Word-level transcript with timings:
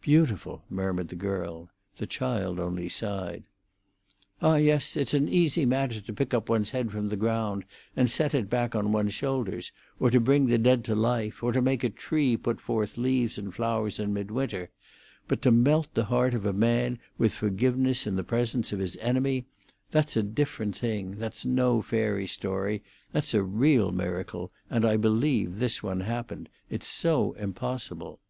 "Beautiful!" 0.00 0.62
murmured 0.70 1.08
the 1.08 1.14
girl; 1.14 1.68
the 1.98 2.06
child 2.06 2.58
only 2.58 2.88
sighed. 2.88 3.44
"Ah, 4.40 4.56
yes; 4.56 4.96
it's 4.96 5.12
an 5.12 5.28
easy 5.28 5.66
matter 5.66 6.00
to 6.00 6.12
pick 6.14 6.32
up 6.32 6.48
one's 6.48 6.70
head 6.70 6.90
from 6.90 7.08
the 7.08 7.18
ground, 7.18 7.66
and 7.94 8.08
set 8.08 8.32
it 8.34 8.48
back 8.48 8.74
on 8.74 8.92
one's 8.92 9.12
shoulders, 9.12 9.72
or 10.00 10.08
to 10.10 10.20
bring 10.20 10.46
the 10.46 10.56
dead 10.56 10.84
to 10.84 10.94
life, 10.94 11.42
or 11.42 11.52
to 11.52 11.60
make 11.60 11.84
a 11.84 11.90
tree 11.90 12.34
put 12.38 12.62
forth 12.62 12.96
leaves 12.96 13.36
and 13.36 13.54
flowers 13.54 13.98
in 13.98 14.14
midwinter; 14.14 14.70
but 15.28 15.42
to 15.42 15.52
melt 15.52 15.92
the 15.92 16.06
heart 16.06 16.32
of 16.32 16.46
a 16.46 16.54
man 16.54 16.98
with 17.18 17.34
forgiveness 17.34 18.06
in 18.06 18.16
the 18.16 18.24
presence 18.24 18.72
of 18.72 18.78
his 18.78 18.96
enemy—that's 19.02 20.16
a 20.16 20.22
different 20.22 20.74
thing; 20.74 21.16
that's 21.18 21.44
no 21.44 21.82
fairy 21.82 22.26
story; 22.26 22.82
that's 23.12 23.34
a 23.34 23.42
real 23.42 23.92
miracle; 23.92 24.50
and 24.70 24.86
I 24.86 24.96
believe 24.96 25.58
this 25.58 25.82
one 25.82 26.00
happened—it's 26.00 26.88
so 26.88 27.32
impossible." 27.32 28.20